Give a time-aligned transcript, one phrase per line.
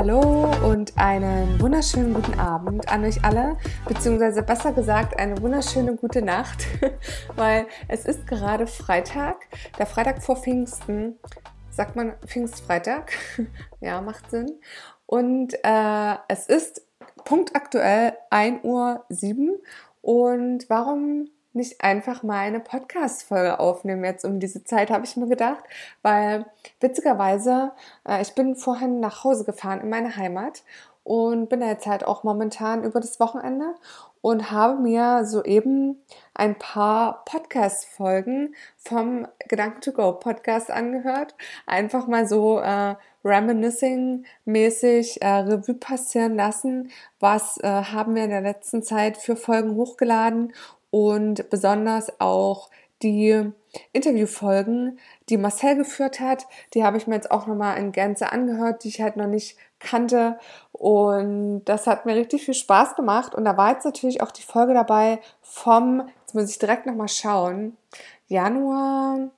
[0.00, 6.22] Hallo und einen wunderschönen guten Abend an euch alle, beziehungsweise besser gesagt eine wunderschöne gute
[6.22, 6.66] Nacht,
[7.36, 9.46] weil es ist gerade Freitag,
[9.78, 11.18] der Freitag vor Pfingsten
[11.68, 13.12] sagt man Pfingstfreitag.
[13.82, 14.58] ja, macht Sinn.
[15.04, 16.80] Und äh, es ist
[17.26, 19.60] punktaktuell 1.07 Uhr.
[20.00, 25.28] Und warum nicht einfach mal eine Podcast-Folge aufnehmen jetzt um diese Zeit, habe ich mir
[25.28, 25.64] gedacht.
[26.02, 26.46] Weil
[26.80, 27.72] witzigerweise,
[28.06, 30.62] äh, ich bin vorhin nach Hause gefahren in meine Heimat
[31.02, 33.74] und bin jetzt halt auch momentan über das Wochenende
[34.20, 36.02] und habe mir soeben
[36.34, 41.34] ein paar Podcast-Folgen vom Gedanken to Go Podcast angehört.
[41.66, 46.90] Einfach mal so äh, reminiscing-mäßig äh, Revue passieren lassen.
[47.18, 50.52] Was äh, haben wir in der letzten Zeit für Folgen hochgeladen
[50.90, 52.70] und besonders auch
[53.02, 53.52] die
[53.92, 58.84] Interviewfolgen, die Marcel geführt hat, die habe ich mir jetzt auch nochmal in Gänze angehört,
[58.84, 60.38] die ich halt noch nicht kannte.
[60.72, 63.34] Und das hat mir richtig viel Spaß gemacht.
[63.34, 67.08] Und da war jetzt natürlich auch die Folge dabei vom, jetzt muss ich direkt nochmal
[67.08, 67.76] schauen,
[68.26, 69.30] Januar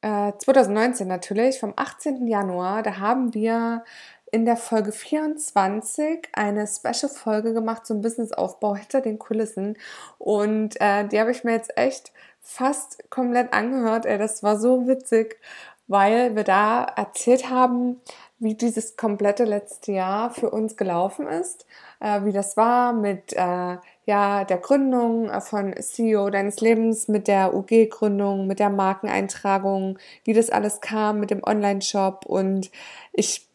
[0.00, 2.26] äh, 2019 natürlich, vom 18.
[2.26, 2.82] Januar.
[2.82, 3.84] Da haben wir
[4.32, 9.76] in der Folge 24 eine Special-Folge gemacht zum Businessaufbau hinter den Kulissen.
[10.18, 14.06] Und äh, die habe ich mir jetzt echt fast komplett angehört.
[14.06, 15.38] Ey, das war so witzig,
[15.86, 18.00] weil wir da erzählt haben,
[18.38, 21.66] wie dieses komplette letzte Jahr für uns gelaufen ist,
[22.00, 27.52] äh, wie das war mit äh, ja, der Gründung von CEO deines Lebens, mit der
[27.54, 32.70] UG-Gründung, mit der Markeneintragung, wie das alles kam mit dem Online-Shop und
[33.12, 33.47] ich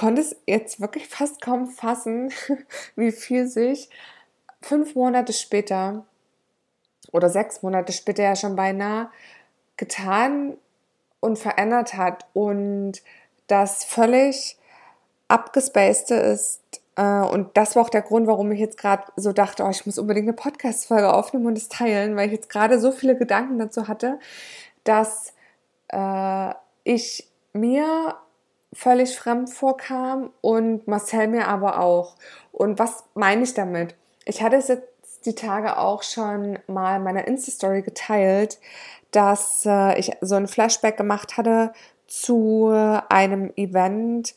[0.00, 2.32] konnte es jetzt wirklich fast kaum fassen,
[2.96, 3.90] wie viel sich
[4.62, 6.06] fünf Monate später
[7.12, 9.10] oder sechs Monate später ja schon beinahe
[9.76, 10.56] getan
[11.20, 13.02] und verändert hat und
[13.46, 14.56] das völlig
[15.28, 16.62] abgespacede ist.
[16.96, 19.84] Äh, und das war auch der Grund, warum ich jetzt gerade so dachte, oh, ich
[19.84, 23.58] muss unbedingt eine Podcast-Folge aufnehmen und es teilen, weil ich jetzt gerade so viele Gedanken
[23.58, 24.18] dazu hatte,
[24.82, 25.34] dass
[25.88, 28.14] äh, ich mir
[28.72, 32.16] völlig fremd vorkam und Marcel mir aber auch.
[32.52, 33.94] Und was meine ich damit?
[34.24, 38.58] Ich hatte es jetzt die Tage auch schon mal meiner Insta-Story geteilt,
[39.10, 41.72] dass äh, ich so ein Flashback gemacht hatte
[42.06, 42.70] zu
[43.08, 44.34] einem Event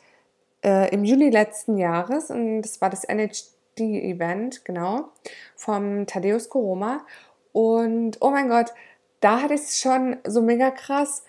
[0.64, 5.10] äh, im Juli letzten Jahres und das war das NHD-Event, genau,
[5.56, 7.06] vom Thaddeus Koroma.
[7.52, 8.74] Und oh mein Gott,
[9.20, 11.24] da hatte ich es schon so mega krass,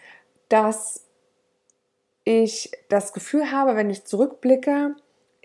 [0.48, 1.03] dass
[2.24, 4.94] ich das Gefühl habe, wenn ich zurückblicke,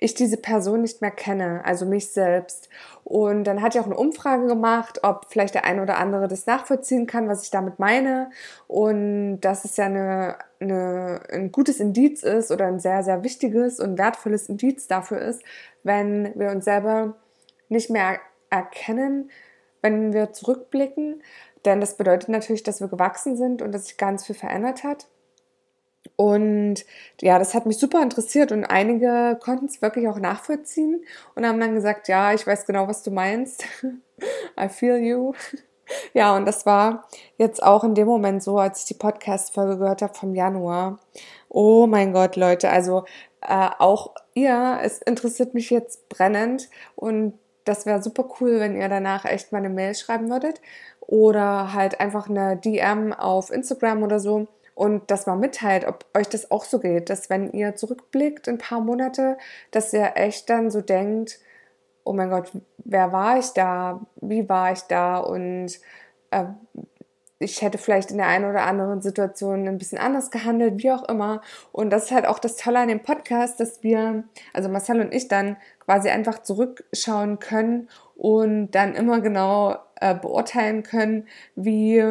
[0.01, 2.69] ich diese Person nicht mehr kenne, also mich selbst.
[3.03, 6.45] Und dann hatte ich auch eine Umfrage gemacht, ob vielleicht der eine oder andere das
[6.45, 8.29] nachvollziehen kann, was ich damit meine.
[8.67, 13.79] Und dass es ja eine, eine, ein gutes Indiz ist oder ein sehr, sehr wichtiges
[13.81, 15.43] und wertvolles Indiz dafür ist,
[15.83, 17.15] wenn wir uns selber
[17.67, 18.19] nicht mehr
[18.49, 19.29] erkennen,
[19.81, 21.21] wenn wir zurückblicken.
[21.65, 25.07] Denn das bedeutet natürlich, dass wir gewachsen sind und dass sich ganz viel verändert hat.
[26.15, 26.85] Und
[27.21, 31.03] ja, das hat mich super interessiert und einige konnten es wirklich auch nachvollziehen
[31.35, 33.63] und haben dann gesagt, ja, ich weiß genau, was du meinst.
[34.59, 35.33] I feel you.
[36.13, 40.03] Ja, und das war jetzt auch in dem Moment so, als ich die Podcast-Folge gehört
[40.03, 40.99] habe vom Januar.
[41.49, 43.05] Oh mein Gott, Leute, also
[43.41, 48.87] äh, auch ihr, es interessiert mich jetzt brennend und das wäre super cool, wenn ihr
[48.87, 50.61] danach echt mal eine Mail schreiben würdet
[51.01, 54.47] oder halt einfach eine DM auf Instagram oder so
[54.79, 58.59] und das mal mitteilt, ob euch das auch so geht, dass wenn ihr zurückblickt ein
[58.59, 59.37] paar Monate,
[59.71, 61.37] dass ihr echt dann so denkt,
[62.05, 63.99] oh mein Gott, wer war ich da?
[64.21, 65.17] Wie war ich da?
[65.17, 65.81] Und
[66.31, 66.45] äh,
[67.39, 71.03] ich hätte vielleicht in der einen oder anderen Situation ein bisschen anders gehandelt, wie auch
[71.09, 71.41] immer.
[71.73, 74.23] Und das ist halt auch das Tolle an dem Podcast, dass wir,
[74.53, 80.83] also Marcel und ich dann quasi einfach zurückschauen können und dann immer genau äh, beurteilen
[80.83, 81.27] können,
[81.57, 82.01] wie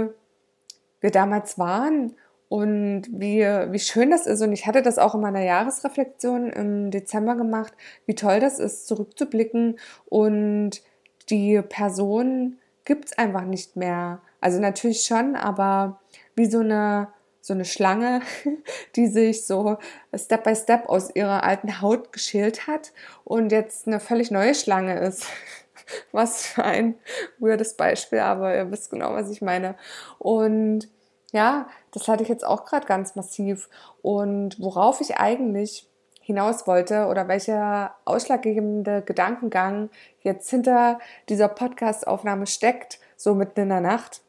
[1.00, 2.14] wir damals waren
[2.48, 4.40] und wie, wie schön das ist.
[4.40, 7.72] Und ich hatte das auch in meiner Jahresreflexion im Dezember gemacht,
[8.06, 10.82] wie toll das ist, zurückzublicken und
[11.30, 14.20] die Person gibt es einfach nicht mehr.
[14.40, 16.00] Also natürlich schon, aber
[16.34, 17.08] wie so eine,
[17.40, 18.22] so eine Schlange,
[18.96, 19.76] die sich so
[20.14, 22.92] Step by Step aus ihrer alten Haut geschält hat
[23.24, 25.26] und jetzt eine völlig neue Schlange ist.
[26.12, 26.96] Was für ein
[27.38, 29.74] weirdes Beispiel, aber ihr wisst genau, was ich meine.
[30.18, 30.86] Und
[31.32, 33.68] ja, das hatte ich jetzt auch gerade ganz massiv.
[34.02, 35.88] Und worauf ich eigentlich
[36.20, 39.88] hinaus wollte oder welcher ausschlaggebende Gedankengang
[40.20, 40.98] jetzt hinter
[41.28, 44.20] dieser Podcast-Aufnahme steckt, so mitten in der Nacht,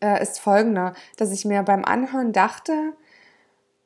[0.00, 2.94] äh, ist folgender, dass ich mir beim Anhören dachte,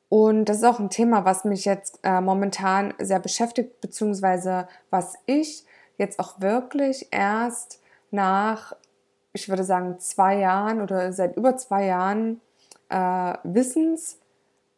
[0.08, 5.14] und das ist auch ein Thema, was mich jetzt äh, momentan sehr beschäftigt, beziehungsweise was
[5.26, 5.64] ich
[5.98, 7.80] jetzt auch wirklich erst
[8.10, 8.74] nach,
[9.32, 12.40] ich würde sagen, zwei Jahren oder seit über zwei Jahren
[12.88, 14.18] äh, Wissens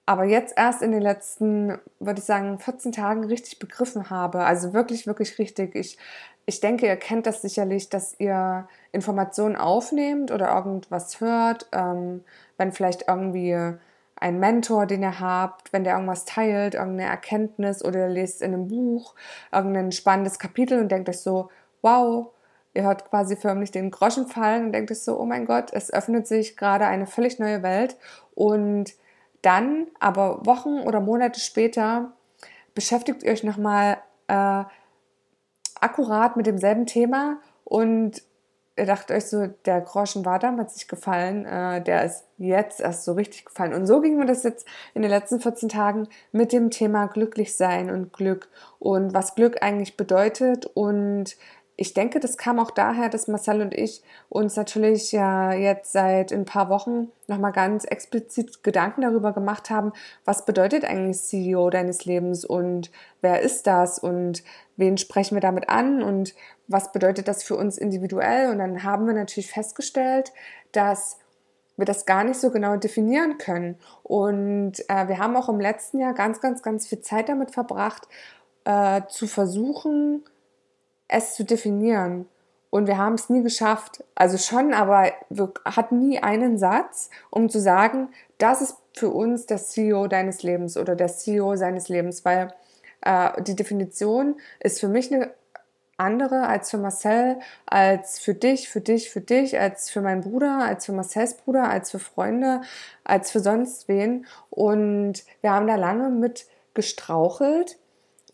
[0.09, 4.43] aber jetzt erst in den letzten, würde ich sagen, 14 Tagen richtig begriffen habe.
[4.45, 5.75] Also wirklich, wirklich richtig.
[5.75, 5.99] Ich,
[6.47, 12.25] ich denke, ihr kennt das sicherlich, dass ihr Informationen aufnehmt oder irgendwas hört, ähm,
[12.57, 13.55] wenn vielleicht irgendwie
[14.17, 18.55] ein Mentor, den ihr habt, wenn der irgendwas teilt, irgendeine Erkenntnis oder ihr lest in
[18.55, 19.15] einem Buch
[19.53, 21.51] irgendein spannendes Kapitel und denkt euch so,
[21.83, 22.29] wow,
[22.79, 25.93] ihr hört quasi förmlich den Groschen fallen und denkt euch so, oh mein Gott, es
[25.93, 27.97] öffnet sich gerade eine völlig neue Welt
[28.37, 28.95] und
[29.43, 32.13] dann, aber Wochen oder Monate später,
[32.77, 33.99] beschäftigt ihr euch nochmal
[34.29, 34.63] äh,
[35.81, 38.23] akkurat mit demselben Thema und
[38.77, 43.05] ihr dacht euch so, der Groschen war damals nicht gefallen, äh, der ist jetzt erst
[43.05, 43.75] so richtig gefallen.
[43.75, 47.57] Und so ging mir das jetzt in den letzten 14 Tagen mit dem Thema glücklich
[47.57, 48.49] sein und Glück
[48.79, 51.37] und was Glück eigentlich bedeutet und
[51.81, 56.33] ich denke, das kam auch daher, dass Marcel und ich uns natürlich ja jetzt seit
[56.33, 59.93] ein paar Wochen nochmal ganz explizit Gedanken darüber gemacht haben,
[60.25, 62.91] was bedeutet eigentlich CEO deines Lebens und
[63.21, 64.43] wer ist das und
[64.77, 66.35] wen sprechen wir damit an und
[66.67, 68.51] was bedeutet das für uns individuell.
[68.51, 70.33] Und dann haben wir natürlich festgestellt,
[70.73, 71.19] dass
[71.77, 73.77] wir das gar nicht so genau definieren können.
[74.03, 78.09] Und äh, wir haben auch im letzten Jahr ganz, ganz, ganz viel Zeit damit verbracht,
[78.65, 80.25] äh, zu versuchen,
[81.09, 82.27] es zu definieren.
[82.71, 84.05] Und wir haben es nie geschafft.
[84.15, 89.47] Also schon, aber wir hatten nie einen Satz, um zu sagen, das ist für uns
[89.47, 92.53] der CEO deines Lebens oder der CEO seines Lebens, weil
[93.03, 95.31] äh, die Definition ist für mich eine
[95.97, 100.61] andere als für Marcel, als für dich, für dich, für dich, als für meinen Bruder,
[100.65, 102.61] als für Marcels Bruder, als für Freunde,
[103.03, 104.27] als für sonst wen.
[104.49, 107.79] Und wir haben da lange mit gestrauchelt,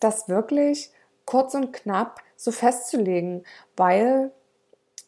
[0.00, 0.92] das wirklich
[1.24, 3.44] kurz und knapp so festzulegen,
[3.76, 4.30] weil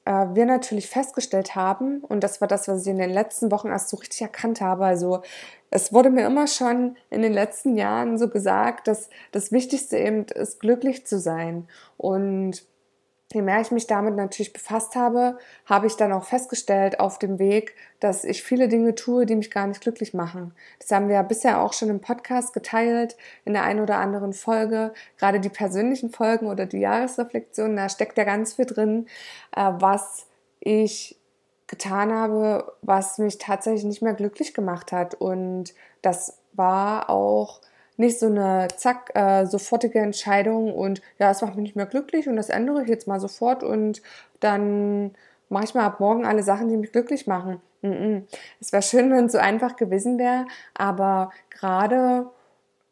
[0.06, 3.68] äh, wir natürlich festgestellt haben, und das war das, was ich in den letzten Wochen
[3.68, 5.22] erst so richtig erkannt habe, also
[5.70, 10.24] es wurde mir immer schon in den letzten Jahren so gesagt, dass das Wichtigste eben
[10.24, 11.68] ist, glücklich zu sein.
[11.96, 12.64] Und
[13.32, 17.38] je mehr ich mich damit natürlich befasst habe, habe ich dann auch festgestellt auf dem
[17.38, 20.54] Weg, dass ich viele Dinge tue, die mich gar nicht glücklich machen.
[20.78, 24.32] Das haben wir ja bisher auch schon im Podcast geteilt, in der einen oder anderen
[24.32, 24.92] Folge.
[25.18, 29.06] Gerade die persönlichen Folgen oder die Jahresreflexion, da steckt ja ganz viel drin,
[29.56, 30.26] äh, was
[30.60, 31.18] ich
[31.66, 35.14] getan habe, was mich tatsächlich nicht mehr glücklich gemacht hat.
[35.14, 37.60] Und das war auch
[37.96, 42.28] nicht so eine zack, äh, sofortige Entscheidung und ja, es macht mich nicht mehr glücklich
[42.28, 44.02] und das ändere ich jetzt mal sofort und
[44.40, 45.12] dann
[45.48, 47.60] mache ich mal ab morgen alle Sachen, die mich glücklich machen.
[47.82, 48.22] Mm -mm.
[48.60, 52.26] Es wäre schön, wenn es so einfach gewesen wäre, aber gerade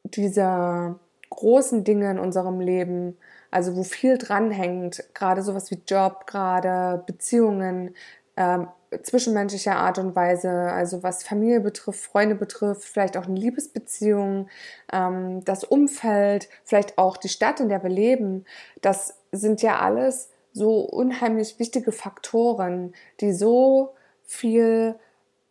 [0.04, 0.96] diese
[1.30, 3.16] großen Dinge in unserem Leben,
[3.50, 7.94] also wo viel dranhängt, gerade sowas wie Job, gerade Beziehungen,
[8.36, 8.68] ähm,
[9.02, 14.48] zwischenmenschlicher Art und Weise, also was Familie betrifft, Freunde betrifft, vielleicht auch eine Liebesbeziehung,
[14.92, 18.44] ähm, das Umfeld, vielleicht auch die Stadt, in der wir leben,
[18.80, 24.94] das sind ja alles so unheimlich wichtige Faktoren, die so viel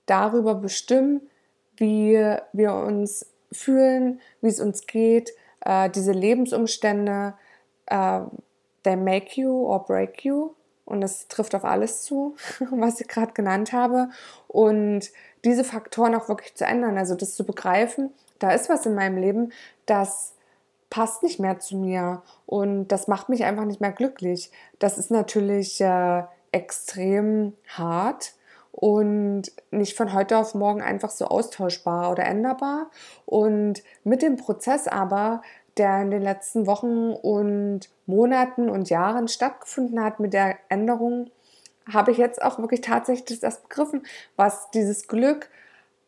[0.06, 1.22] darüber bestimmen,
[1.76, 2.18] wie
[2.54, 7.34] wir uns fühlen, wie es uns geht, äh, diese Lebensumstände,
[7.88, 8.22] äh,
[8.84, 10.56] they make you or break you.
[10.86, 12.36] Und das trifft auf alles zu,
[12.72, 14.10] was ich gerade genannt habe.
[14.48, 15.12] Und
[15.44, 19.18] diese Faktoren auch wirklich zu ändern, also das zu begreifen, da ist was in meinem
[19.18, 19.52] Leben,
[19.86, 20.34] das
[20.90, 24.52] passt nicht mehr zu mir und das macht mich einfach nicht mehr glücklich.
[24.80, 28.34] Das ist natürlich äh, extrem hart
[28.72, 32.92] und nicht von heute auf morgen einfach so austauschbar oder änderbar.
[33.26, 35.42] Und mit dem Prozess aber
[35.78, 41.30] der in den letzten Wochen und Monaten und Jahren stattgefunden hat mit der Änderung,
[41.92, 45.50] habe ich jetzt auch wirklich tatsächlich das begriffen, was dieses Glück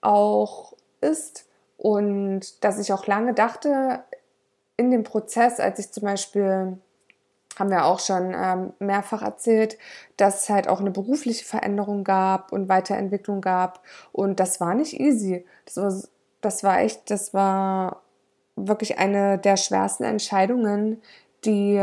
[0.01, 1.45] auch ist
[1.77, 4.03] und dass ich auch lange dachte
[4.77, 6.77] in dem Prozess, als ich zum Beispiel
[7.57, 9.77] haben wir auch schon ähm, mehrfach erzählt,
[10.17, 13.81] dass es halt auch eine berufliche Veränderung gab und Weiterentwicklung gab.
[14.11, 15.45] Und das war nicht easy.
[15.65, 15.93] Das war,
[16.41, 18.01] das war echt, das war
[18.55, 21.01] wirklich eine der schwersten Entscheidungen,
[21.43, 21.77] die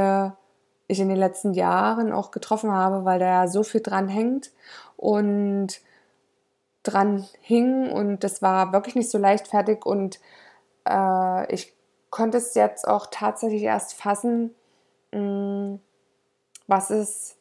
[0.89, 4.51] ich in den letzten Jahren auch getroffen habe, weil da ja so viel dran hängt
[4.97, 5.81] und
[6.83, 10.21] dran hing und das war wirklich nicht so leichtfertig und
[10.89, 11.75] äh, ich
[12.11, 14.55] konnte es jetzt auch tatsächlich erst fassen,
[15.13, 15.81] mh, mm,
[16.67, 17.37] was es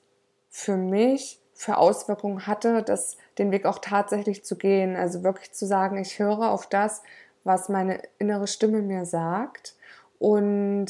[0.50, 4.96] für mich für Auswirkungen hatte, das, den Weg auch tatsächlich zu gehen.
[4.96, 7.04] Also wirklich zu sagen, ich höre auf das,
[7.44, 9.76] was meine innere Stimme mir sagt
[10.20, 10.88] und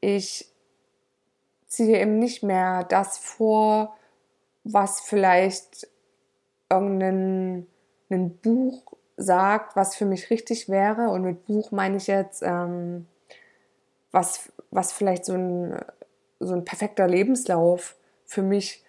[0.00, 0.50] ich
[1.66, 3.96] ziehe eben nicht mehr das vor,
[4.64, 5.88] was vielleicht
[6.68, 7.66] irgendein
[8.10, 11.10] ein Buch sagt, was für mich richtig wäre.
[11.10, 13.06] Und mit Buch meine ich jetzt, ähm,
[14.10, 15.78] was, was vielleicht so ein,
[16.40, 17.96] so ein perfekter Lebenslauf
[18.26, 18.84] für mich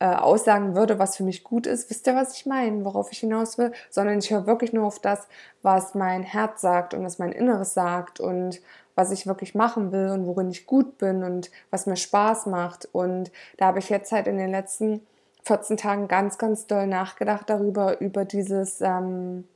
[0.00, 1.90] äh, aussagen würde, was für mich gut ist.
[1.90, 3.72] Wisst ihr, was ich meine, worauf ich hinaus will?
[3.90, 5.26] Sondern ich höre wirklich nur auf das,
[5.62, 8.60] was mein Herz sagt und was mein Inneres sagt und
[8.94, 12.88] was ich wirklich machen will und worin ich gut bin und was mir Spaß macht.
[12.92, 15.06] Und da habe ich jetzt halt in den letzten
[15.44, 19.48] 14 Tagen ganz, ganz doll nachgedacht darüber, über dieses ähm,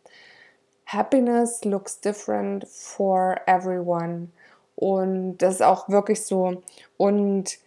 [0.86, 4.28] Happiness looks different for everyone.
[4.74, 6.62] Und das ist auch wirklich so.
[6.96, 7.58] Und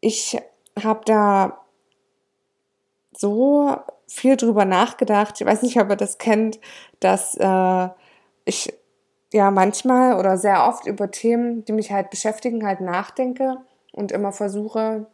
[0.00, 0.38] ich
[0.82, 1.60] habe da
[3.16, 5.40] so viel drüber nachgedacht.
[5.40, 6.60] Ich weiß nicht, ob ihr das kennt,
[7.00, 7.88] dass äh,
[8.44, 8.72] ich
[9.32, 13.56] ja manchmal oder sehr oft über Themen, die mich halt beschäftigen, halt nachdenke
[13.92, 15.06] und immer versuche,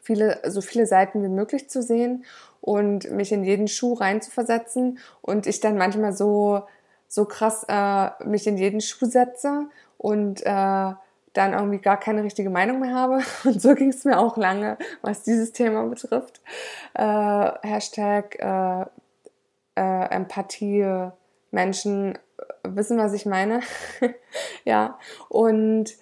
[0.00, 2.24] viele, so viele Seiten wie möglich zu sehen
[2.60, 6.62] und mich in jeden Schuh reinzuversetzen und ich dann manchmal so,
[7.08, 9.66] so krass äh, mich in jeden Schuh setze
[9.98, 10.92] und äh,
[11.32, 13.20] dann irgendwie gar keine richtige Meinung mehr habe.
[13.44, 16.40] Und so ging es mir auch lange, was dieses Thema betrifft.
[16.94, 18.84] Äh, Hashtag äh,
[19.76, 21.10] äh, Empathie,
[21.50, 22.18] Menschen
[22.64, 23.60] wissen, was ich meine.
[24.64, 24.98] ja,
[25.28, 25.94] und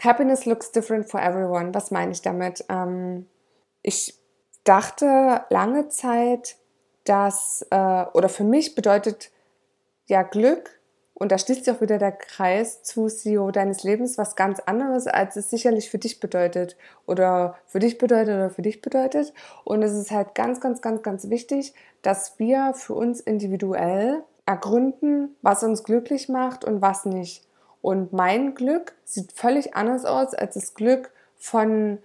[0.00, 1.74] Happiness looks different for everyone.
[1.74, 2.64] Was meine ich damit?
[2.68, 3.26] Ähm,
[3.82, 4.14] ich
[4.64, 6.56] dachte lange Zeit,
[7.04, 9.30] dass, äh, oder für mich bedeutet
[10.06, 10.78] ja Glück,
[11.14, 15.06] und da schließt sich auch wieder der Kreis zu CEO deines Lebens, was ganz anderes,
[15.06, 19.32] als es sicherlich für dich bedeutet oder für dich bedeutet oder für dich bedeutet.
[19.62, 25.36] Und es ist halt ganz, ganz, ganz, ganz wichtig, dass wir für uns individuell ergründen,
[25.40, 27.46] was uns glücklich macht und was nicht.
[27.80, 31.98] Und mein Glück sieht völlig anders aus als das Glück von,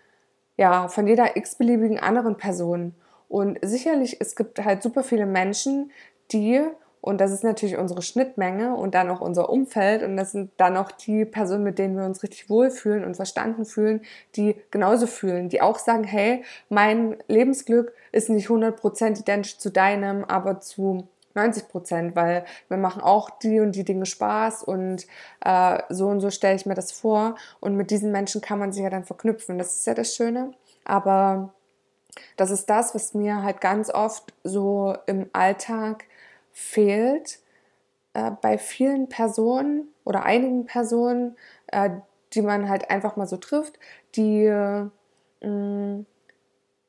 [0.56, 2.94] ja, von jeder x-beliebigen anderen Person.
[3.28, 5.92] Und sicherlich, es gibt halt super viele Menschen,
[6.32, 6.62] die,
[7.02, 10.76] und das ist natürlich unsere Schnittmenge und dann auch unser Umfeld, und das sind dann
[10.78, 14.02] auch die Personen, mit denen wir uns richtig wohlfühlen und verstanden fühlen,
[14.36, 20.26] die genauso fühlen, die auch sagen, hey, mein Lebensglück ist nicht 100% identisch zu deinem,
[20.26, 25.06] aber zu 90 Prozent, weil wir machen auch die und die Dinge Spaß und
[25.46, 27.36] äh, so und so stelle ich mir das vor.
[27.60, 29.58] Und mit diesen Menschen kann man sich ja dann verknüpfen.
[29.58, 30.52] Das ist ja das Schöne.
[30.86, 31.54] Aber
[32.36, 36.06] das ist das, was mir halt ganz oft so im Alltag
[36.52, 37.40] fehlt.
[38.14, 41.38] Äh, bei vielen Personen oder einigen Personen,
[41.68, 41.92] äh,
[42.34, 43.80] die man halt einfach mal so trifft,
[44.16, 44.48] die
[45.42, 46.06] mm,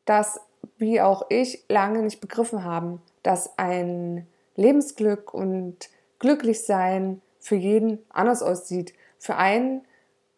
[0.04, 0.40] das,
[0.76, 4.26] wie auch ich, lange nicht begriffen haben, dass ein
[4.56, 5.88] Lebensglück und
[6.18, 8.92] Glücklichsein für jeden anders aussieht.
[9.18, 9.82] Für einen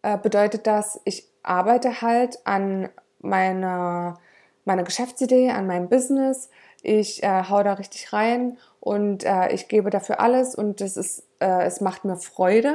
[0.02, 2.88] äh, bedeutet das, ich arbeite halt an
[3.20, 4.18] meiner,
[4.64, 6.50] meiner Geschäftsidee, an meinem Business.
[6.82, 11.22] Ich äh, hau da richtig rein und äh, ich gebe dafür alles und es ist,
[11.38, 12.74] äh, es macht mir Freude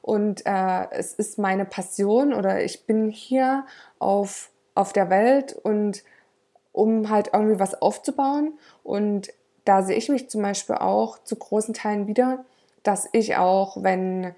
[0.00, 3.66] und äh, es ist meine Passion oder ich bin hier
[3.98, 6.04] auf, auf der Welt und
[6.72, 9.28] um halt irgendwie was aufzubauen und
[9.66, 12.46] da sehe ich mich zum Beispiel auch zu großen Teilen wieder,
[12.82, 14.34] dass ich auch, wenn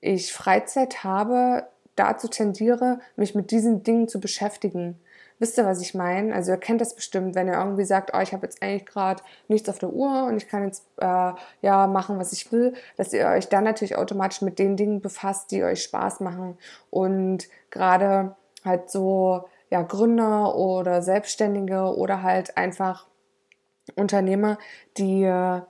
[0.00, 5.00] ich Freizeit habe, dazu tendiere, mich mit diesen Dingen zu beschäftigen.
[5.38, 6.34] Wisst ihr, was ich meine?
[6.34, 9.22] Also ihr kennt das bestimmt, wenn ihr irgendwie sagt, oh, ich habe jetzt eigentlich gerade
[9.48, 13.12] nichts auf der Uhr und ich kann jetzt äh, ja machen, was ich will, dass
[13.12, 16.56] ihr euch dann natürlich automatisch mit den Dingen befasst, die euch Spaß machen.
[16.90, 23.06] Und gerade halt so ja Gründer oder Selbstständige oder halt einfach
[23.96, 24.58] Unternehmer,
[24.96, 25.60] die, äh,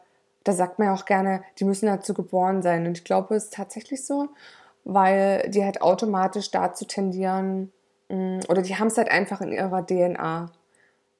[0.44, 2.86] da sagt man ja auch gerne, die müssen dazu geboren sein.
[2.86, 4.28] Und ich glaube, es ist tatsächlich so,
[4.84, 7.72] weil die halt automatisch dazu tendieren,
[8.08, 10.50] oder die haben es halt einfach in ihrer DNA.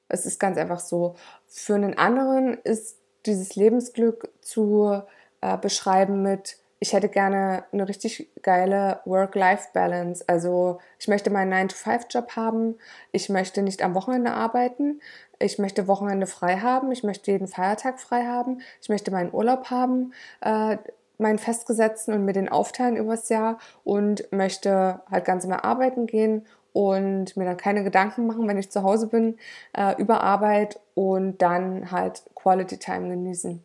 [0.07, 1.15] Es ist ganz einfach so.
[1.47, 5.01] Für einen anderen ist dieses Lebensglück zu
[5.41, 10.25] äh, beschreiben mit, ich hätte gerne eine richtig geile Work-Life-Balance.
[10.27, 12.75] Also ich möchte meinen 9-to-5-Job haben.
[13.11, 14.99] Ich möchte nicht am Wochenende arbeiten.
[15.39, 16.91] Ich möchte Wochenende frei haben.
[16.91, 18.61] Ich möchte jeden Feiertag frei haben.
[18.81, 20.77] Ich möchte meinen Urlaub haben, äh,
[21.17, 26.45] meinen festgesetzten und mir den aufteilen übers Jahr und möchte halt ganz immer arbeiten gehen
[26.75, 29.37] und mir dann keine Gedanken machen, wenn ich zu Hause bin,
[29.71, 33.63] äh, über Arbeit und dann halt Quality Time genießen.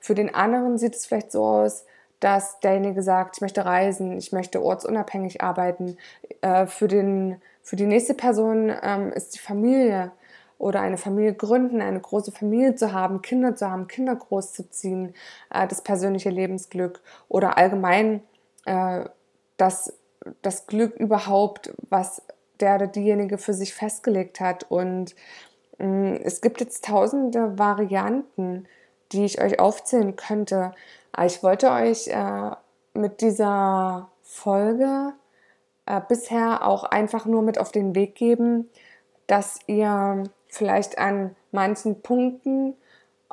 [0.00, 1.84] Für den anderen sieht es vielleicht so aus,
[2.18, 5.98] dass derjenige sagt, ich möchte reisen, ich möchte ortsunabhängig arbeiten.
[6.40, 10.12] Äh, für, den, für die nächste Person ähm, ist die Familie
[10.56, 15.14] oder eine Familie gründen, eine große Familie zu haben, Kinder zu haben, Kinder großzuziehen,
[15.52, 18.22] äh, das persönliche Lebensglück oder allgemein
[18.64, 19.04] äh,
[19.58, 19.92] das,
[20.40, 22.22] das Glück überhaupt, was
[22.60, 24.64] der oder diejenige für sich festgelegt hat.
[24.70, 25.14] Und
[25.78, 28.66] mm, es gibt jetzt tausende Varianten,
[29.12, 30.72] die ich euch aufzählen könnte.
[31.24, 32.50] Ich wollte euch äh,
[32.94, 35.12] mit dieser Folge
[35.86, 38.68] äh, bisher auch einfach nur mit auf den Weg geben,
[39.26, 42.74] dass ihr vielleicht an manchen Punkten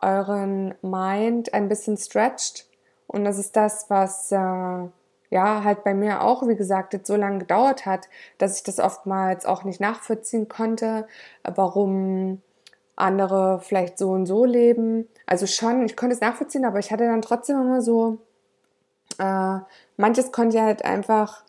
[0.01, 2.67] euren Mind ein bisschen stretcht.
[3.07, 4.87] Und das ist das, was äh,
[5.33, 8.79] ja halt bei mir auch, wie gesagt, jetzt so lange gedauert hat, dass ich das
[8.79, 11.07] oftmals auch nicht nachvollziehen konnte,
[11.43, 12.41] warum
[12.95, 15.07] andere vielleicht so und so leben.
[15.25, 18.19] Also schon, ich konnte es nachvollziehen, aber ich hatte dann trotzdem immer so,
[19.17, 19.57] äh,
[19.97, 21.43] manches konnte ich halt einfach,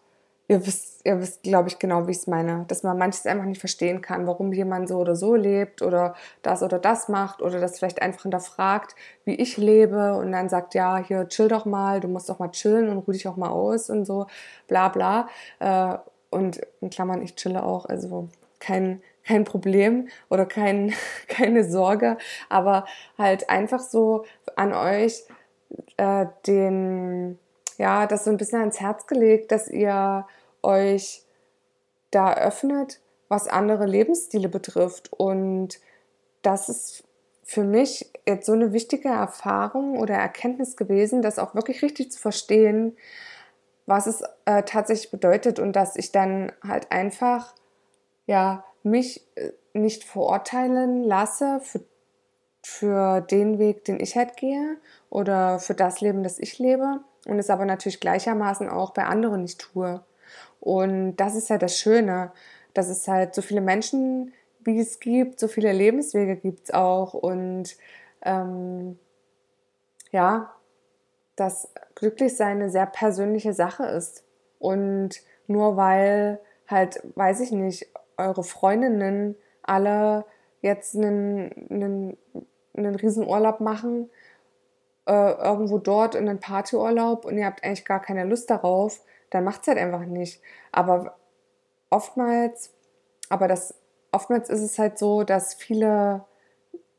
[0.48, 3.44] ihr wisst, ihr wisst, glaube ich, genau, wie ich es meine, dass man manches einfach
[3.44, 7.60] nicht verstehen kann, warum jemand so oder so lebt oder das oder das macht oder
[7.60, 8.96] das vielleicht einfach hinterfragt,
[9.26, 12.50] wie ich lebe und dann sagt, ja, hier chill doch mal, du musst doch mal
[12.50, 14.26] chillen und ruh dich auch mal aus und so,
[14.66, 15.28] bla bla.
[15.60, 15.98] Äh,
[16.30, 20.94] und in Klammern, ich chille auch, also kein, kein Problem oder kein,
[21.28, 22.16] keine Sorge,
[22.48, 22.86] aber
[23.18, 24.24] halt einfach so
[24.56, 25.24] an euch
[25.98, 27.38] äh, den,
[27.76, 30.26] ja, das so ein bisschen ans Herz gelegt, dass ihr
[30.64, 31.22] euch
[32.10, 35.12] da öffnet, was andere Lebensstile betrifft.
[35.12, 35.80] Und
[36.42, 37.04] das ist
[37.44, 42.18] für mich jetzt so eine wichtige Erfahrung oder Erkenntnis gewesen, das auch wirklich richtig zu
[42.18, 42.96] verstehen,
[43.86, 47.54] was es äh, tatsächlich bedeutet und dass ich dann halt einfach
[48.26, 51.80] ja mich äh, nicht verurteilen lasse für,
[52.62, 54.78] für den Weg, den ich halt gehe
[55.10, 59.42] oder für das Leben, das ich lebe und es aber natürlich gleichermaßen auch bei anderen
[59.42, 60.02] nicht tue.
[60.64, 62.32] Und das ist halt das Schöne,
[62.72, 67.12] dass es halt so viele Menschen, wie es gibt, so viele Lebenswege gibt es auch
[67.12, 67.76] und
[68.22, 68.98] ähm,
[70.10, 70.54] ja,
[71.36, 74.24] dass Glücklichsein eine sehr persönliche Sache ist.
[74.58, 80.24] Und nur weil halt, weiß ich nicht, eure Freundinnen alle
[80.62, 82.16] jetzt einen, einen,
[82.74, 84.08] einen Riesenurlaub machen,
[85.06, 89.02] äh, irgendwo dort in einen Partyurlaub und ihr habt eigentlich gar keine Lust darauf,
[89.34, 90.40] dann macht es halt einfach nicht.
[90.70, 91.16] Aber
[91.90, 92.72] oftmals,
[93.28, 93.74] aber das,
[94.12, 96.24] oftmals ist es halt so, dass viele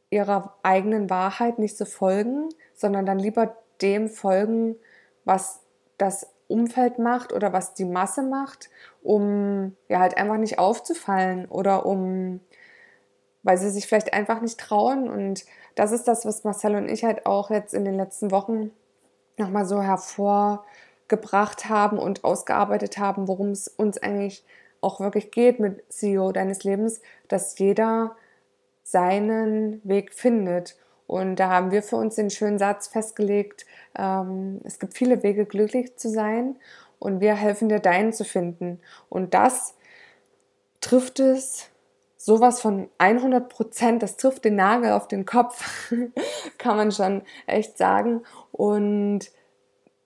[0.10, 4.76] ihrer eigenen Wahrheit nicht so folgen, sondern dann lieber dem folgen,
[5.24, 5.62] was
[5.98, 8.70] das Umfeld macht oder was die Masse macht,
[9.02, 12.42] um ja halt einfach nicht aufzufallen oder um,
[13.44, 15.10] weil sie sich vielleicht einfach nicht trauen.
[15.10, 15.46] Und
[15.76, 18.72] das ist das, was Marcel und ich halt auch jetzt in den letzten Wochen
[19.38, 19.82] nochmal so
[21.10, 24.44] hervorgebracht haben und ausgearbeitet haben, worum es uns eigentlich
[24.82, 28.16] auch wirklich geht mit CEO deines Lebens, dass jeder
[28.84, 30.76] seinen Weg findet.
[31.08, 33.66] Und da haben wir für uns den schönen Satz festgelegt,
[33.98, 36.56] ähm, es gibt viele Wege, glücklich zu sein
[37.00, 38.80] und wir helfen dir, deinen zu finden.
[39.10, 39.76] Und das
[40.82, 41.70] trifft es
[42.18, 45.92] sowas von 100 Prozent, das trifft den Nagel auf den Kopf,
[46.58, 48.24] kann man schon echt sagen.
[48.52, 49.32] Und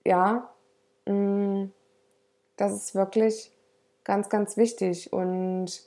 [0.05, 0.49] ja,
[2.57, 3.51] das ist wirklich
[4.03, 5.13] ganz, ganz wichtig.
[5.13, 5.81] Und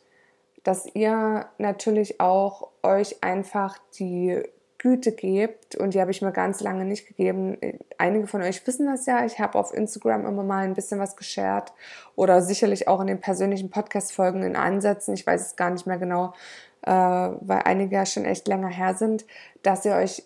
[0.62, 4.42] dass ihr natürlich auch euch einfach die
[4.82, 7.56] Güte gebt und die habe ich mir ganz lange nicht gegeben.
[7.98, 9.24] Einige von euch wissen das ja.
[9.24, 11.72] Ich habe auf Instagram immer mal ein bisschen was geshared
[12.16, 15.14] oder sicherlich auch in den persönlichen Podcast-Folgen in Ansätzen.
[15.14, 16.34] Ich weiß es gar nicht mehr genau,
[16.82, 19.24] äh, weil einige ja schon echt länger her sind,
[19.62, 20.24] dass ihr euch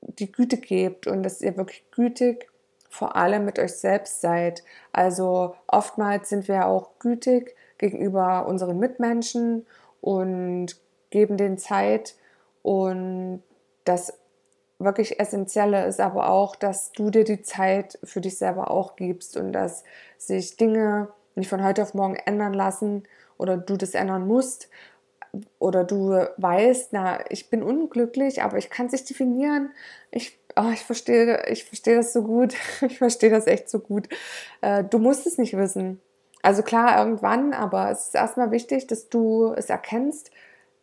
[0.00, 2.51] die Güte gebt und dass ihr wirklich gütig
[2.92, 4.62] vor allem mit euch selbst seid.
[4.92, 9.66] Also oftmals sind wir auch gütig gegenüber unseren Mitmenschen
[10.02, 10.76] und
[11.08, 12.14] geben denen Zeit
[12.60, 13.42] und
[13.84, 14.18] das
[14.78, 19.38] wirklich Essentielle ist aber auch, dass du dir die Zeit für dich selber auch gibst
[19.38, 19.84] und dass
[20.18, 23.04] sich Dinge nicht von heute auf morgen ändern lassen
[23.38, 24.68] oder du das ändern musst
[25.58, 29.70] oder du weißt, na, ich bin unglücklich, aber ich kann es nicht definieren.
[30.10, 32.54] Ich, oh, ich verstehe, ich verstehe das so gut.
[32.82, 34.08] Ich verstehe das echt so gut.
[34.60, 36.00] Äh, du musst es nicht wissen.
[36.42, 40.30] Also klar, irgendwann, aber es ist erstmal wichtig, dass du es erkennst,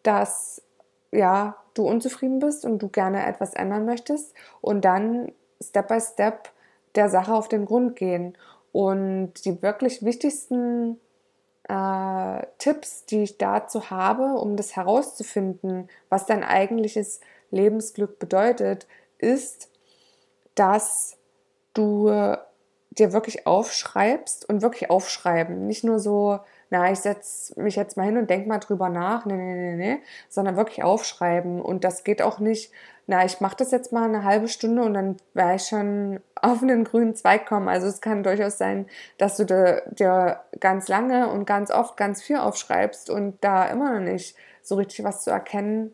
[0.04, 0.62] dass
[1.12, 6.50] ja, du unzufrieden bist und du gerne etwas ändern möchtest und dann Step by Step
[6.96, 8.38] der Sache auf den Grund gehen.
[8.72, 11.00] Und die wirklich wichtigsten
[11.68, 17.20] äh, Tipps, die ich dazu habe, um das herauszufinden, was dein eigentliches
[17.52, 18.88] Lebensglück bedeutet,
[19.20, 19.70] ist,
[20.56, 21.18] dass
[21.74, 22.10] du
[22.92, 25.68] dir wirklich aufschreibst und wirklich aufschreiben.
[25.68, 29.26] Nicht nur so, na, ich setze mich jetzt mal hin und denke mal drüber nach,
[29.26, 31.62] nee, nee, nee, nee, sondern wirklich aufschreiben.
[31.62, 32.72] Und das geht auch nicht,
[33.08, 36.62] na, ich mache das jetzt mal eine halbe Stunde und dann werde ich schon auf
[36.62, 37.68] einen grünen Zweig kommen.
[37.68, 42.38] Also es kann durchaus sein, dass du dir ganz lange und ganz oft ganz viel
[42.38, 45.94] aufschreibst und da immer noch nicht so richtig was zu erkennen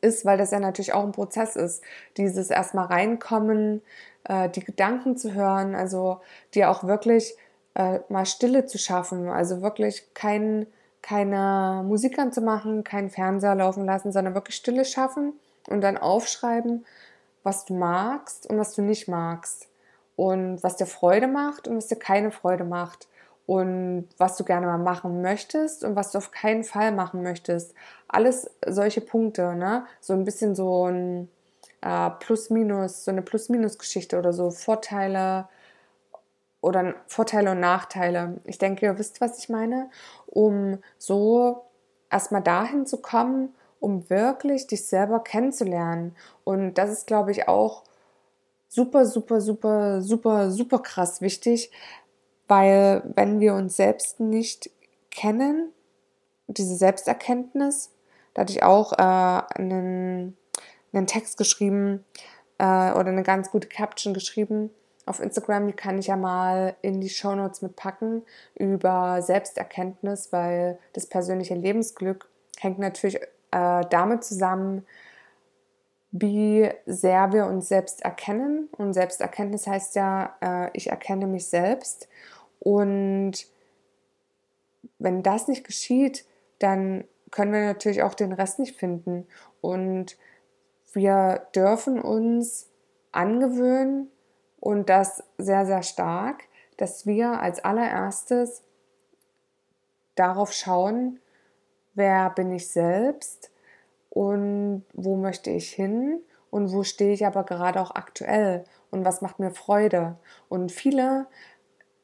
[0.00, 1.82] ist, weil das ja natürlich auch ein Prozess ist.
[2.16, 3.82] Dieses erstmal reinkommen,
[4.24, 6.20] äh, die Gedanken zu hören, also
[6.54, 7.36] dir auch wirklich
[7.74, 10.66] äh, mal Stille zu schaffen, also wirklich kein,
[11.02, 15.32] keine Musik anzumachen, keinen Fernseher laufen lassen, sondern wirklich Stille schaffen
[15.68, 16.84] und dann aufschreiben,
[17.42, 19.68] was du magst und was du nicht magst
[20.16, 23.08] und was dir Freude macht und was dir keine Freude macht
[23.48, 27.72] und was du gerne mal machen möchtest und was du auf keinen Fall machen möchtest.
[28.06, 29.86] Alles solche Punkte, ne?
[30.00, 31.30] So ein bisschen so ein
[31.80, 35.48] äh, Plus-Minus, so eine Plus-Minus-Geschichte oder so Vorteile
[36.60, 38.38] oder Vorteile und Nachteile.
[38.44, 39.88] Ich denke, ihr wisst, was ich meine,
[40.26, 41.62] um so
[42.10, 46.14] erstmal dahin zu kommen, um wirklich dich selber kennenzulernen.
[46.44, 47.84] Und das ist, glaube ich, auch
[48.68, 51.70] super, super, super, super, super krass wichtig,
[52.48, 54.70] weil wenn wir uns selbst nicht
[55.10, 55.72] kennen,
[56.46, 57.90] diese Selbsterkenntnis,
[58.34, 60.36] da hatte ich auch äh, einen
[60.92, 62.04] einen Text geschrieben
[62.58, 64.70] äh, oder eine ganz gute Caption geschrieben
[65.06, 68.22] auf Instagram, die kann ich ja mal in die Shownotes mitpacken
[68.54, 73.18] über Selbsterkenntnis, weil das persönliche Lebensglück hängt natürlich
[73.50, 74.84] äh, damit zusammen,
[76.10, 78.68] wie sehr wir uns selbst erkennen.
[78.76, 82.08] Und Selbsterkenntnis heißt ja, äh, ich erkenne mich selbst.
[82.60, 83.46] Und
[84.98, 86.24] wenn das nicht geschieht,
[86.58, 89.26] dann können wir natürlich auch den Rest nicht finden.
[89.60, 90.16] Und
[90.92, 92.68] wir dürfen uns
[93.12, 94.10] angewöhnen
[94.60, 96.44] und das sehr, sehr stark,
[96.76, 98.62] dass wir als allererstes
[100.14, 101.20] darauf schauen,
[101.94, 103.50] wer bin ich selbst
[104.10, 109.20] und wo möchte ich hin und wo stehe ich aber gerade auch aktuell und was
[109.20, 110.16] macht mir Freude.
[110.48, 111.26] Und viele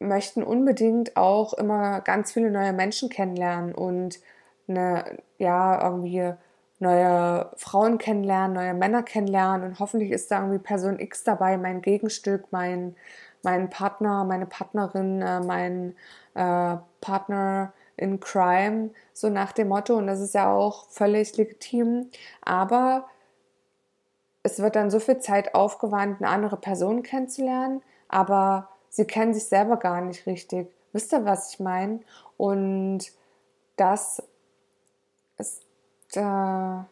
[0.08, 4.20] möchten unbedingt auch immer ganz viele neue Menschen kennenlernen und
[4.68, 6.32] eine, ja, irgendwie
[6.78, 11.82] neue Frauen kennenlernen, neue Männer kennenlernen und hoffentlich ist da irgendwie Person X dabei, mein
[11.82, 12.96] Gegenstück, mein,
[13.42, 15.94] mein Partner, meine Partnerin, äh, mein
[16.34, 19.96] äh, Partner in Crime, so nach dem Motto.
[19.96, 22.10] Und das ist ja auch völlig legitim.
[22.42, 23.06] Aber
[24.42, 29.46] es wird dann so viel Zeit aufgewandt, eine andere Person kennenzulernen, aber sie kennen sich
[29.46, 30.72] selber gar nicht richtig.
[30.92, 32.00] Wisst ihr, was ich meine?
[32.36, 33.00] Und
[33.76, 34.22] das
[35.36, 35.62] ist
[36.12, 36.86] äh, dann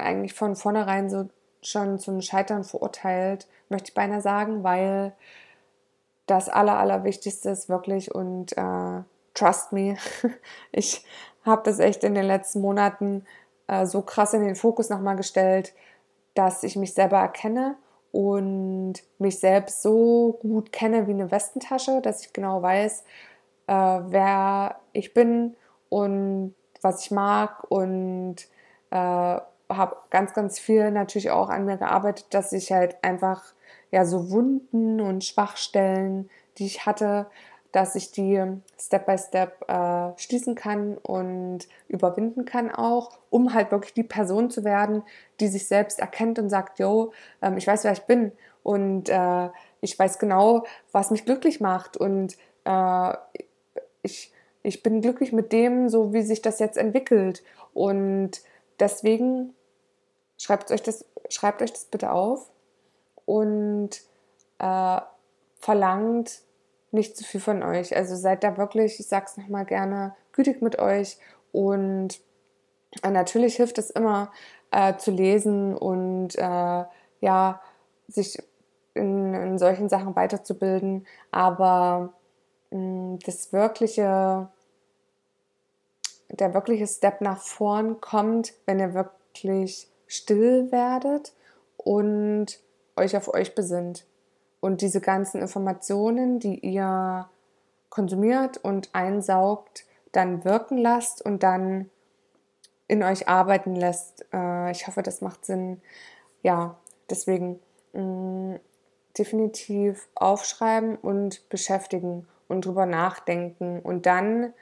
[0.00, 1.28] eigentlich von vornherein so
[1.62, 5.14] schon zum Scheitern verurteilt, möchte ich beinahe sagen, weil
[6.26, 9.96] das Aller, Allerwichtigste ist wirklich und äh, trust me,
[10.72, 11.04] ich
[11.44, 13.24] habe das echt in den letzten Monaten
[13.68, 15.72] äh, so krass in den Fokus nochmal gestellt,
[16.34, 17.76] dass ich mich selber erkenne
[18.12, 23.04] und mich selbst so gut kenne wie eine Westentasche, dass ich genau weiß,
[23.66, 25.56] äh, wer ich bin
[25.88, 27.64] und was ich mag.
[27.70, 28.36] Und
[28.90, 28.96] äh,
[29.70, 33.44] habe ganz, ganz viel natürlich auch an mir gearbeitet, dass ich halt einfach
[33.90, 37.26] ja so Wunden und Schwachstellen, die ich hatte,
[37.72, 38.42] dass ich die
[38.78, 44.50] Step by Step äh, schließen kann und überwinden kann auch, um halt wirklich die Person
[44.50, 45.02] zu werden,
[45.40, 49.48] die sich selbst erkennt und sagt, yo, ähm, ich weiß, wer ich bin und äh,
[49.80, 53.12] ich weiß genau, was mich glücklich macht und äh,
[54.02, 57.42] ich, ich bin glücklich mit dem, so wie sich das jetzt entwickelt
[57.74, 58.40] und
[58.78, 59.54] Deswegen
[60.36, 62.50] schreibt euch das, schreibt euch das bitte auf
[63.24, 63.90] und
[64.58, 65.00] äh,
[65.56, 66.40] verlangt
[66.90, 67.96] nicht zu viel von euch.
[67.96, 71.18] Also seid da wirklich, ich sag's nochmal gerne, gütig mit euch.
[71.52, 72.20] Und
[73.02, 74.32] äh, natürlich hilft es immer
[74.70, 76.84] äh, zu lesen und äh,
[77.20, 77.60] ja,
[78.06, 78.38] sich
[78.94, 82.12] in, in, solchen Sachen weiterzubilden, aber
[82.70, 84.48] mh, mm, das wirkliche
[86.30, 91.32] der wirkliche Step nach vorn kommt, wenn ihr wirklich still werdet
[91.76, 92.60] und
[92.96, 94.04] euch auf euch besinnt
[94.60, 97.28] und diese ganzen Informationen, die ihr
[97.90, 101.90] konsumiert und einsaugt, dann wirken lasst und dann
[102.86, 104.26] in euch arbeiten lässt.
[104.32, 105.80] Äh, ich hoffe, das macht Sinn.
[106.42, 106.76] Ja,
[107.10, 107.60] deswegen
[107.92, 108.60] mh, mm,
[109.16, 114.52] definitiv aufschreiben und beschäftigen und drüber nachdenken und dann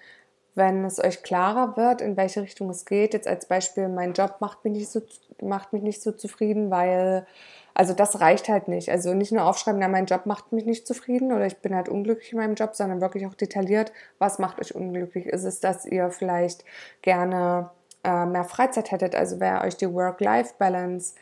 [0.57, 4.37] wenn es euch klarer wird, in welche Richtung es geht, jetzt als Beispiel, mein Job
[4.41, 5.03] macht mich nicht so,
[5.43, 7.27] macht mich nicht so zufrieden, weil,
[7.75, 8.91] also das reicht halt nicht.
[8.91, 11.91] Also nicht nur aufschreiben, na, mein Job macht mich nicht zufrieden oder ich bin halt
[11.91, 15.27] unglücklich in meinem Job, sondern wirklich auch detailliert, was macht euch unglücklich?
[15.27, 16.65] Ist es, dass ihr vielleicht
[17.03, 17.71] gerne
[18.03, 19.15] äh, mehr Freizeit hättet?
[19.15, 21.17] Also wäre euch die Work-Life-Balance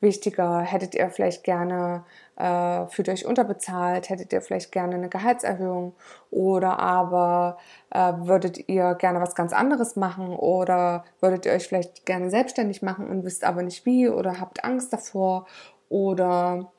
[0.00, 0.60] wichtiger?
[0.60, 2.04] Hättet ihr vielleicht gerne,
[2.42, 4.10] äh, fühlt euch unterbezahlt?
[4.10, 5.94] Hättet ihr vielleicht gerne eine Gehaltserhöhung?
[6.30, 7.58] Oder aber
[7.90, 10.34] äh, würdet ihr gerne was ganz anderes machen?
[10.34, 14.08] Oder würdet ihr euch vielleicht gerne selbstständig machen und wisst aber nicht wie?
[14.08, 15.46] Oder habt Angst davor?
[15.88, 16.72] Oder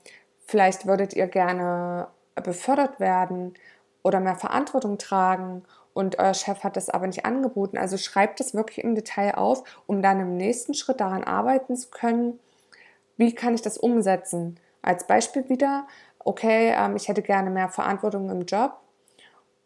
[0.46, 2.08] vielleicht würdet ihr gerne
[2.44, 3.54] befördert werden
[4.04, 7.78] oder mehr Verantwortung tragen und euer Chef hat das aber nicht angeboten.
[7.78, 11.90] Also schreibt das wirklich im Detail auf, um dann im nächsten Schritt daran arbeiten zu
[11.90, 12.40] können,
[13.16, 14.60] wie kann ich das umsetzen?
[14.84, 15.88] Als Beispiel wieder,
[16.20, 18.80] okay, ähm, ich hätte gerne mehr Verantwortung im Job.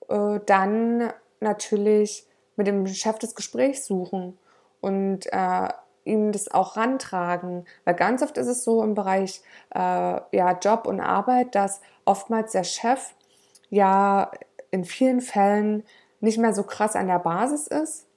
[0.08, 2.26] Äh, dann natürlich
[2.56, 4.38] mit dem Chef das Gespräch suchen
[4.80, 5.68] und äh,
[6.06, 7.66] ihm das auch rantragen.
[7.84, 9.42] Weil ganz oft ist es so im Bereich
[9.76, 9.80] äh,
[10.32, 13.14] ja, Job und Arbeit, dass oftmals der Chef
[13.70, 14.32] ja
[14.72, 15.84] in vielen Fällen
[16.20, 18.08] nicht mehr so krass an der Basis ist,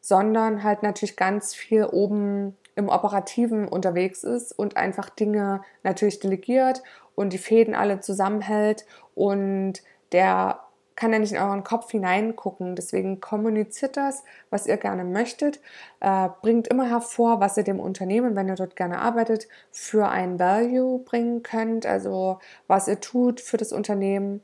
[0.00, 6.82] sondern halt natürlich ganz viel oben im Operativen unterwegs ist und einfach Dinge natürlich delegiert
[7.16, 8.86] und die Fäden alle zusammenhält
[9.16, 10.60] und der
[10.94, 12.76] kann ja nicht in euren Kopf hineingucken.
[12.76, 15.60] Deswegen kommuniziert das, was ihr gerne möchtet,
[16.00, 20.38] äh, bringt immer hervor, was ihr dem Unternehmen, wenn ihr dort gerne arbeitet, für ein
[20.38, 22.38] Value bringen könnt, also
[22.68, 24.40] was ihr tut für das Unternehmen,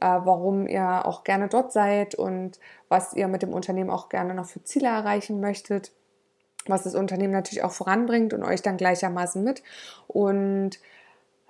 [0.00, 4.34] äh, warum ihr auch gerne dort seid und was ihr mit dem Unternehmen auch gerne
[4.34, 5.92] noch für Ziele erreichen möchtet
[6.70, 9.62] was das Unternehmen natürlich auch voranbringt und euch dann gleichermaßen mit.
[10.06, 10.78] Und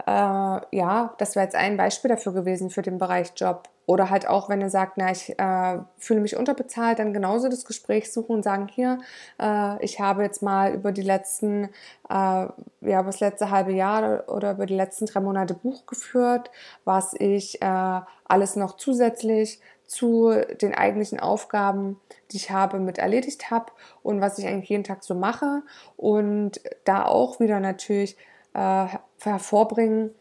[0.06, 3.68] äh, ja, das wäre jetzt ein Beispiel dafür gewesen für den Bereich Job.
[3.86, 7.64] Oder halt auch, wenn ihr sagt, na, ich äh, fühle mich unterbezahlt, dann genauso das
[7.64, 8.98] Gespräch suchen und sagen, hier,
[9.40, 12.50] äh, ich habe jetzt mal über die letzten, äh, ja,
[12.82, 16.50] über das letzte halbe Jahr oder über die letzten drei Monate Buch geführt,
[16.84, 21.98] was ich äh, alles noch zusätzlich zu den eigentlichen Aufgaben,
[22.30, 23.72] die ich habe, mit erledigt habe
[24.02, 25.62] und was ich eigentlich jeden Tag so mache.
[25.96, 28.16] Und da auch wieder natürlich
[28.52, 28.86] äh,
[29.20, 30.14] hervorbringen,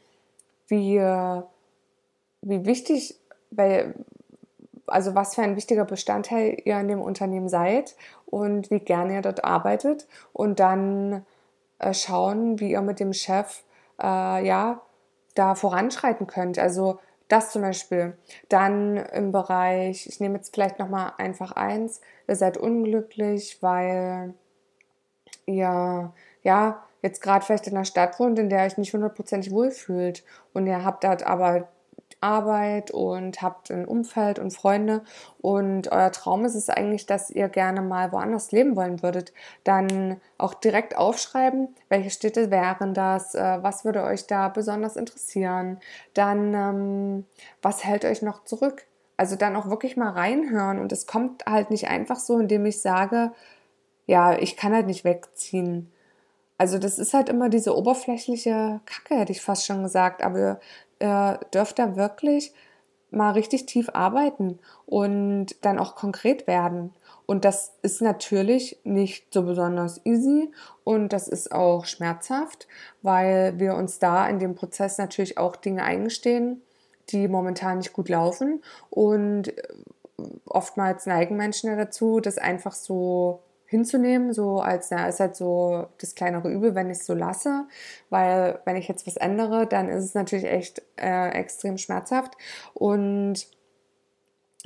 [0.67, 0.99] wie,
[2.41, 3.19] wie wichtig,
[3.51, 3.93] weil,
[4.87, 9.21] also was für ein wichtiger Bestandteil ihr in dem Unternehmen seid und wie gerne ihr
[9.21, 11.25] dort arbeitet und dann
[11.79, 13.63] äh, schauen, wie ihr mit dem Chef
[14.01, 14.81] äh, ja
[15.35, 16.57] da voranschreiten könnt.
[16.57, 18.17] Also das zum Beispiel.
[18.49, 24.33] Dann im Bereich, ich nehme jetzt vielleicht nochmal einfach eins, ihr seid unglücklich, weil
[25.45, 26.13] ihr
[26.43, 30.23] ja jetzt gerade vielleicht in einer Stadt wohnt, in der ihr euch nicht hundertprozentig wohlfühlt
[30.53, 31.67] und ihr habt dort aber
[32.21, 35.03] Arbeit und habt ein Umfeld und Freunde
[35.39, 40.19] und euer Traum ist es eigentlich, dass ihr gerne mal woanders leben wollen würdet, dann
[40.37, 45.79] auch direkt aufschreiben, welche Städte wären das, äh, was würde euch da besonders interessieren,
[46.13, 47.25] dann ähm,
[47.61, 48.85] was hält euch noch zurück.
[49.17, 52.81] Also dann auch wirklich mal reinhören und es kommt halt nicht einfach so, indem ich
[52.81, 53.31] sage,
[54.05, 55.91] ja, ich kann halt nicht wegziehen.
[56.57, 60.23] Also das ist halt immer diese oberflächliche Kacke, hätte ich fast schon gesagt.
[60.23, 60.59] Aber
[60.99, 62.53] äh, dürft da wirklich
[63.09, 66.93] mal richtig tief arbeiten und dann auch konkret werden.
[67.25, 70.51] Und das ist natürlich nicht so besonders easy
[70.83, 72.67] und das ist auch schmerzhaft,
[73.01, 76.61] weil wir uns da in dem Prozess natürlich auch Dinge eingestehen,
[77.09, 78.61] die momentan nicht gut laufen.
[78.89, 79.63] Und äh,
[80.45, 85.87] oftmals neigen Menschen ja dazu, das einfach so hinzunehmen, so als, na, ist halt so
[85.99, 87.65] das kleinere Übel, wenn ich es so lasse,
[88.09, 92.35] weil wenn ich jetzt was ändere, dann ist es natürlich echt äh, extrem schmerzhaft.
[92.73, 93.47] Und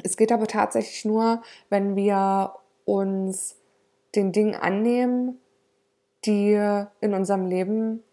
[0.04, 2.54] es geht aber tatsächlich nur, wenn wir
[2.86, 3.58] uns
[4.16, 5.40] den Dingen annehmen,
[6.26, 6.54] die
[7.02, 8.04] in unserem Leben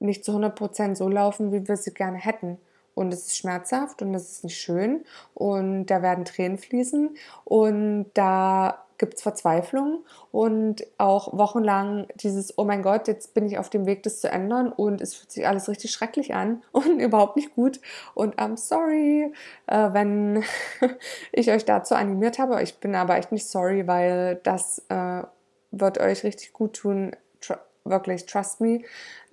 [0.00, 2.58] nicht zu 100% so laufen, wie wir sie gerne hätten.
[2.94, 5.04] Und es ist schmerzhaft und es ist nicht schön.
[5.34, 7.16] Und da werden Tränen fließen.
[7.44, 13.58] Und da gibt es Verzweiflung und auch wochenlang dieses, oh mein Gott, jetzt bin ich
[13.58, 17.00] auf dem Weg, das zu ändern und es fühlt sich alles richtig schrecklich an und
[17.00, 17.80] überhaupt nicht gut.
[18.14, 19.30] Und I'm sorry,
[19.66, 20.42] äh, wenn
[21.32, 22.62] ich euch dazu animiert habe.
[22.62, 25.22] Ich bin aber echt nicht sorry, weil das äh,
[25.70, 27.14] wird euch richtig gut tun.
[27.42, 28.80] Tr wirklich, trust me.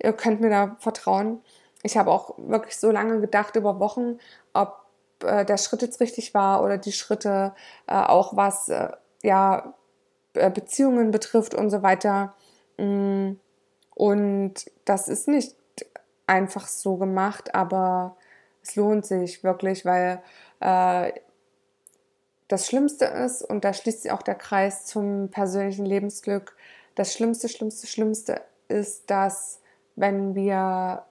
[0.02, 1.40] Ihr könnt mir da vertrauen.
[1.82, 4.18] ich habe auch wirklich so lange gedacht über Wochen,
[4.52, 4.82] ob
[5.24, 7.54] äh, der Schritt jetzt richtig war oder die Schritte
[7.86, 8.90] äh, auch was äh,
[9.22, 9.74] ja
[10.34, 12.34] äh, Beziehungen betrifft und so weiter.
[12.78, 13.32] Mm,
[13.94, 14.54] und
[14.84, 15.56] das ist nicht
[16.26, 18.16] einfach so gemacht, aber
[18.62, 20.22] es lohnt sich wirklich, weil
[20.60, 21.12] äh,
[22.48, 26.56] das Schlimmste ist, und da schließt sich auch der Kreis zum persönlichen Lebensglück,
[26.94, 29.60] das Schlimmste, Schlimmste, Schlimmste ist, dass
[29.96, 31.04] wenn wir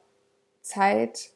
[0.61, 1.31] Zeit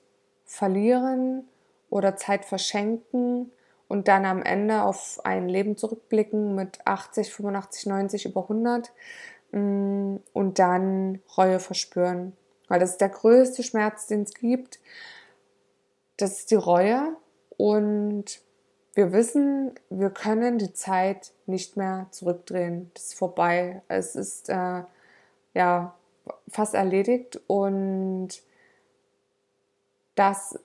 [0.46, 1.48] verlieren
[1.90, 3.52] oder Zeit verschenken
[3.88, 8.92] und dann am Ende auf ein Leben zurückblicken mit 80, 85, 90, über 100
[9.52, 12.34] mm, und dann Reue verspüren.
[12.68, 14.80] Weil das ist der größte Schmerz, den es gibt.
[16.18, 17.16] Das ist die Reue
[17.58, 18.42] und
[18.96, 22.92] wir wissen, wir können die Zeit nicht mehr zurückdrehen.
[22.94, 23.82] Das ist vorbei.
[23.90, 24.84] Es ist äh,
[25.54, 25.96] ja
[26.48, 28.30] fast erledigt und
[30.16, 30.58] das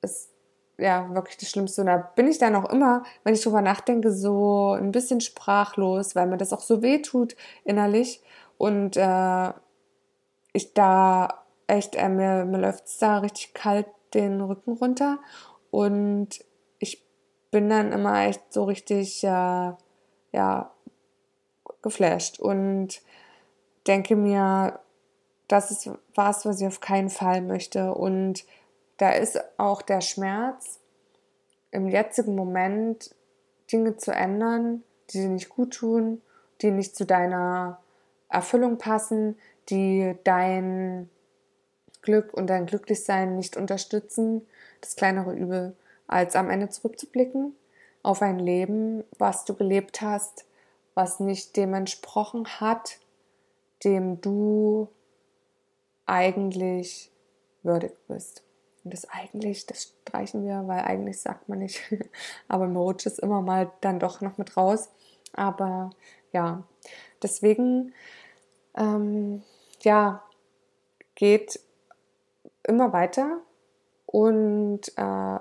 [0.00, 0.30] ist
[0.78, 1.82] ja wirklich das Schlimmste.
[1.82, 6.14] Und da bin ich dann auch immer, wenn ich drüber nachdenke, so ein bisschen sprachlos,
[6.14, 8.22] weil mir das auch so weh tut innerlich.
[8.58, 9.52] Und äh,
[10.52, 15.18] ich da echt, äh, mir, mir läuft es da richtig kalt den Rücken runter.
[15.70, 16.44] Und
[16.78, 17.04] ich
[17.50, 19.72] bin dann immer echt so richtig, äh,
[20.32, 20.70] ja,
[21.82, 23.00] geflasht und
[23.86, 24.80] denke mir,
[25.48, 27.94] das ist was, was ich auf keinen Fall möchte.
[27.94, 28.44] Und
[28.96, 30.80] da ist auch der Schmerz,
[31.70, 33.14] im jetzigen Moment
[33.70, 36.22] Dinge zu ändern, die dir nicht gut tun,
[36.62, 37.80] die nicht zu deiner
[38.28, 41.10] Erfüllung passen, die dein
[42.02, 44.46] Glück und dein Glücklichsein nicht unterstützen,
[44.80, 47.54] das kleinere Übel, als am Ende zurückzublicken
[48.02, 50.44] auf ein Leben, was du gelebt hast,
[50.94, 53.00] was nicht dem entsprochen hat,
[53.82, 54.88] dem du
[56.06, 57.10] eigentlich
[57.64, 58.45] würdig bist.
[58.86, 61.82] Und das eigentlich, das streichen wir, weil eigentlich sagt man nicht.
[62.48, 64.90] Aber mir rutscht es immer mal dann doch noch mit raus.
[65.32, 65.90] Aber
[66.32, 66.62] ja,
[67.20, 67.92] deswegen,
[68.76, 69.42] ähm,
[69.80, 70.22] ja,
[71.16, 71.58] geht
[72.62, 73.40] immer weiter
[74.06, 75.38] und äh,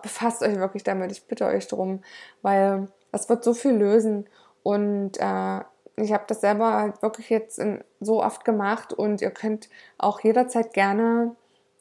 [0.00, 1.12] befasst euch wirklich damit.
[1.12, 2.02] Ich bitte euch darum,
[2.40, 4.26] weil es wird so viel lösen
[4.62, 5.60] und äh,
[5.96, 10.20] ich habe das selber halt wirklich jetzt in, so oft gemacht und ihr könnt auch
[10.20, 11.36] jederzeit gerne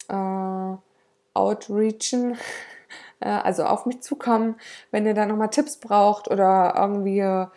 [0.10, 0.89] äh,
[1.34, 2.38] outreachen,
[3.20, 4.56] äh, also auf mich zukommen,
[4.92, 7.48] wenn ihr da nochmal Tipps braucht oder irgendwie äh,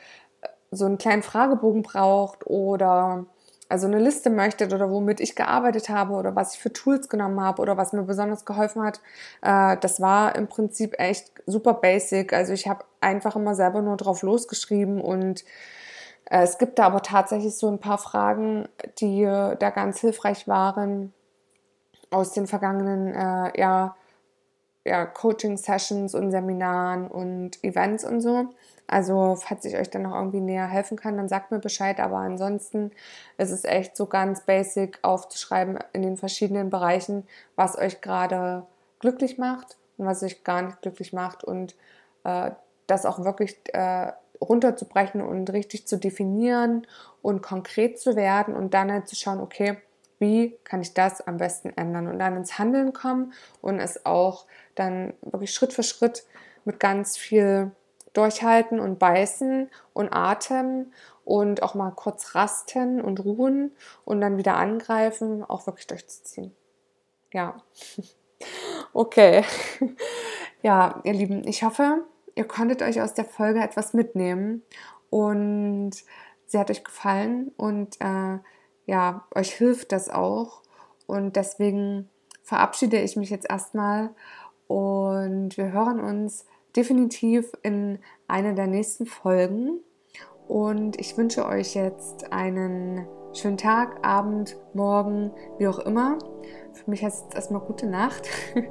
[0.71, 3.27] so einen kleinen Fragebogen braucht oder
[3.69, 7.41] also eine Liste möchtet oder womit ich gearbeitet habe oder was ich für Tools genommen
[7.41, 9.01] habe oder was mir besonders geholfen hat,
[9.41, 12.33] äh, das war im Prinzip echt super basic.
[12.35, 15.45] Also ich habe einfach immer selber nur drauf losgeschrieben und
[16.27, 18.69] es gibt da aber tatsächlich so ein paar Fragen,
[19.01, 21.13] die da ganz hilfreich waren
[22.13, 23.97] aus den vergangenen äh, ja,
[24.85, 28.47] ja, Coaching-Sessions und Seminaren und Events und so.
[28.89, 32.01] Also, falls ich euch dann noch irgendwie näher helfen kann, dann sagt mir Bescheid.
[32.01, 32.91] Aber ansonsten
[33.39, 38.67] ist es echt so ganz basic aufzuschreiben in den verschiedenen Bereichen, was euch gerade
[38.99, 41.75] glücklich macht und was euch gar nicht glücklich macht und
[42.25, 42.51] äh,
[42.87, 46.87] das auch wirklich äh, runterzubrechen und richtig zu definieren
[47.23, 49.79] und konkret zu werden und dann halt zu schauen, okay,
[50.23, 54.47] wie kann ich das am besten ändern und dann ins Handeln kommen und es auch
[54.77, 56.25] dann wirklich Schritt für Schritt
[56.65, 57.73] mit ganz viel
[58.13, 60.93] Durchhalten und Beißen und Atem
[61.25, 63.73] und auch mal kurz rasten und ruhen
[64.05, 66.55] und dann wieder angreifen, auch wirklich durchzuziehen.
[67.33, 67.57] Ja.
[68.95, 69.45] Okay.
[70.65, 72.05] Ja, ihr Lieben, ich hoffe,
[72.37, 74.63] ihr konntet euch aus der Folge etwas mitnehmen
[75.11, 75.91] und
[76.47, 78.39] sie hat euch gefallen und äh,
[78.87, 80.63] ja, euch hilft das auch.
[81.07, 82.09] Und deswegen
[82.43, 84.11] verabschiede ich mich jetzt erstmal
[84.67, 89.81] und wir hören uns definitiv in einer der nächsten Folgen.
[90.49, 96.19] Und ich wünsche euch jetzt einen schönen Tag, Abend, Morgen, wie auch immer.
[96.73, 98.29] Für mich heißt es erstmal gute Nacht.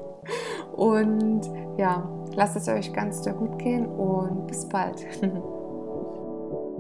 [0.74, 1.41] Und
[1.78, 5.06] ja, lasst es euch ganz sehr gut gehen und bis bald.